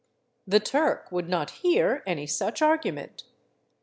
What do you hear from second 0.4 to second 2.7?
The *' Turk" would not hear any such